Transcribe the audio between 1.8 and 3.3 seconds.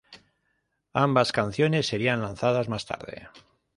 serían lanzadas más tarde.